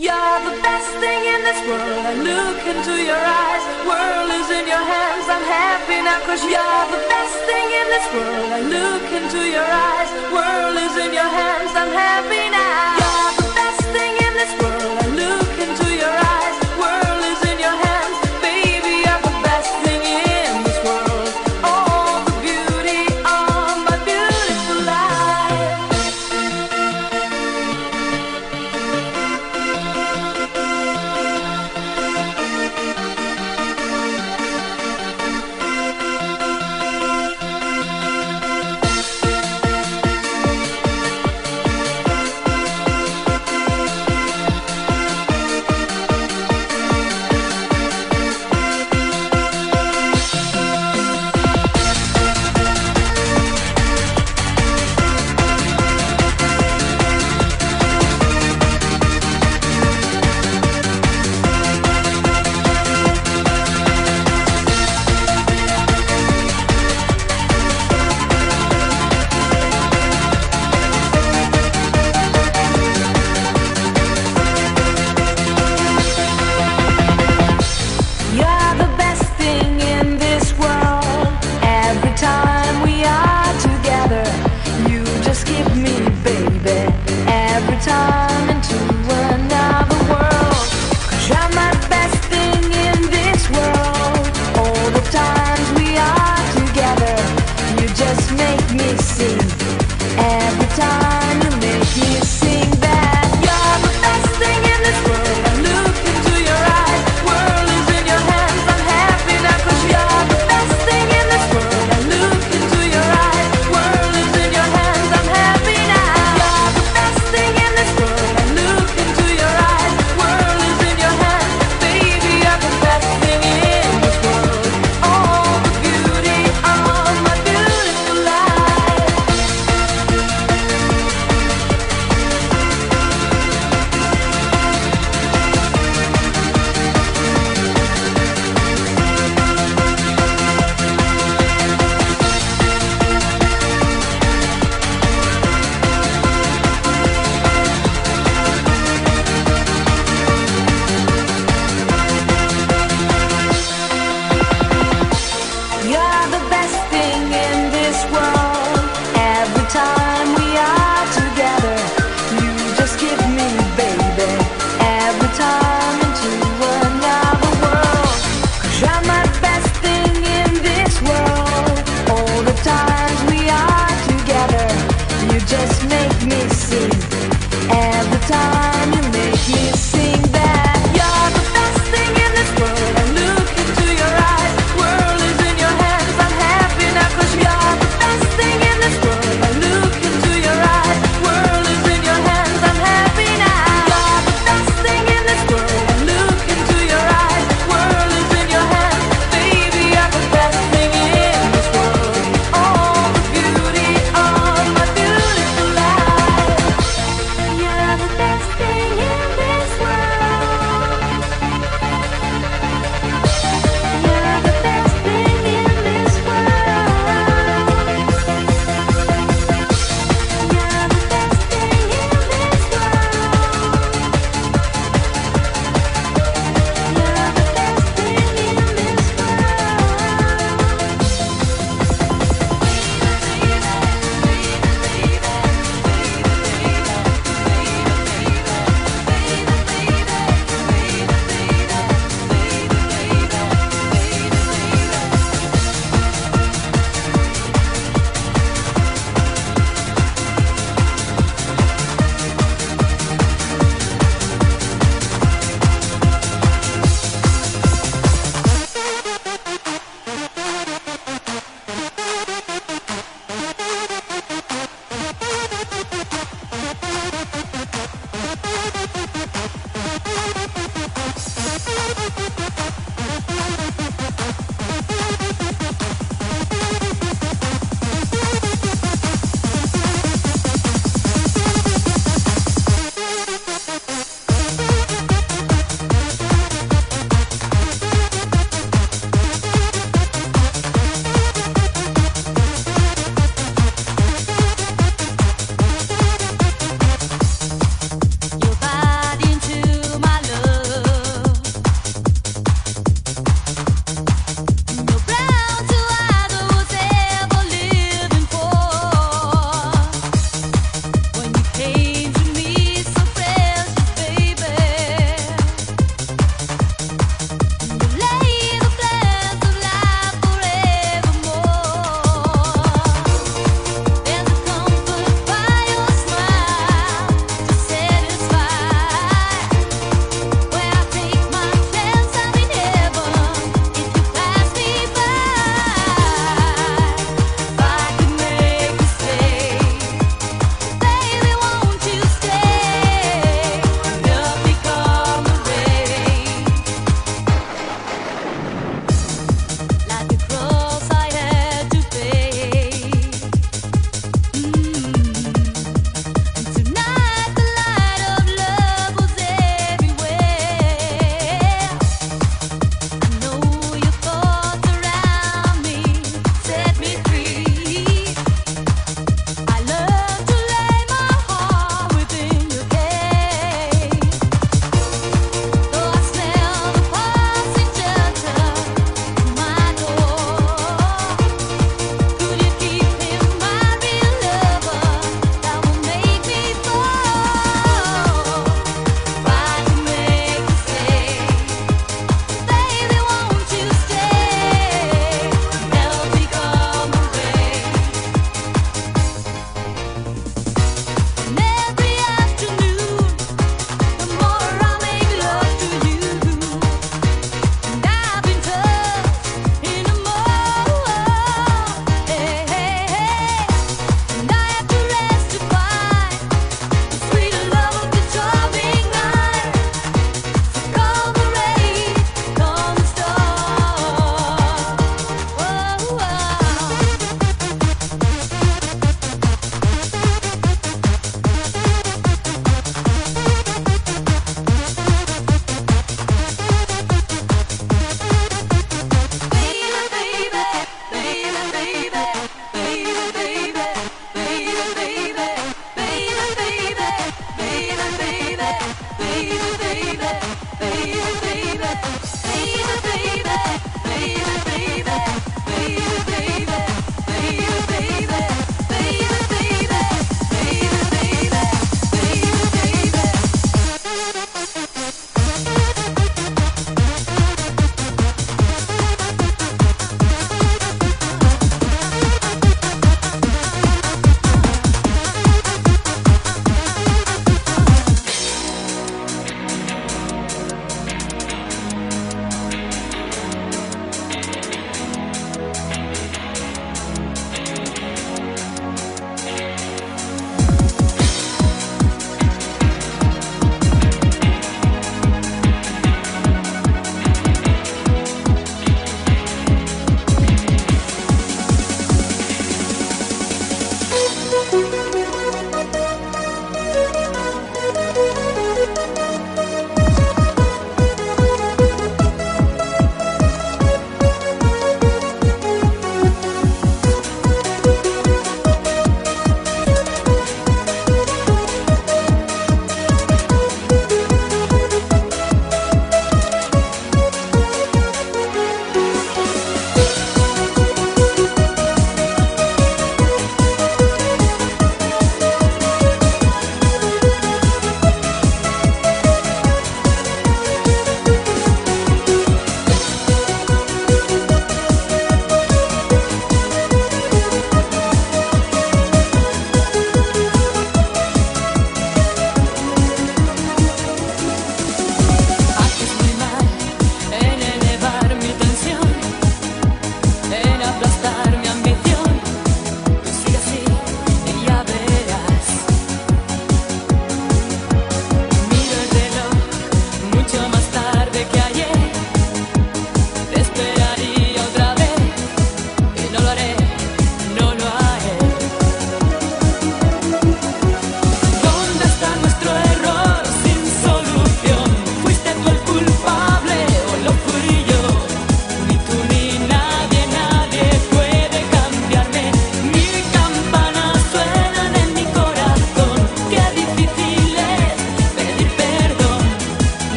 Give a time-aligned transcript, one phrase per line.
[0.00, 2.04] You're the best thing in this world.
[2.08, 3.64] I look into your eyes.
[3.84, 5.28] World is in your hands.
[5.28, 8.48] I'm happy now cause you're the best thing in this world.
[8.48, 10.08] I look into your eyes.
[10.32, 11.72] World is in your hands.
[11.76, 12.99] I'm happy now.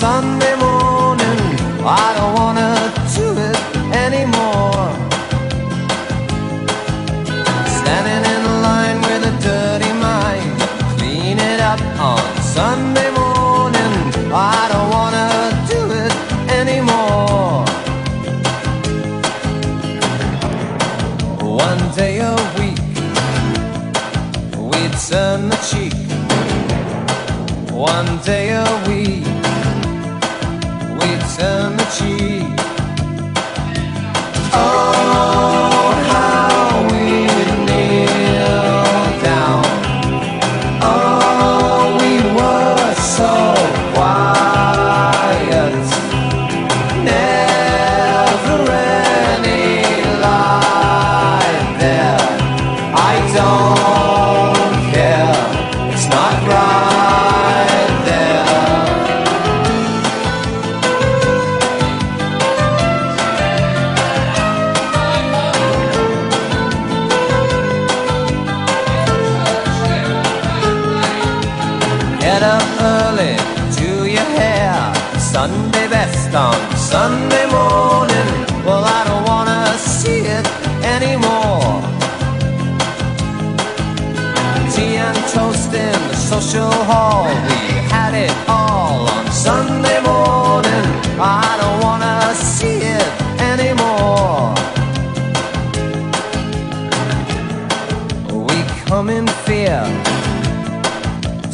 [0.00, 0.47] Sunday.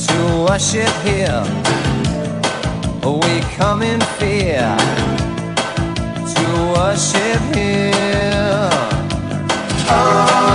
[0.07, 0.17] to
[0.47, 1.45] worship Him,
[3.03, 4.77] We come in fear
[6.35, 6.45] to
[6.75, 8.71] worship Him,
[9.89, 10.54] Oh.